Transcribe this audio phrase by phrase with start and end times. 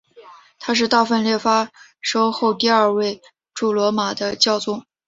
[0.57, 1.69] 他是大分裂发
[2.01, 3.21] 生后第二位
[3.53, 4.83] 驻罗马的教宗。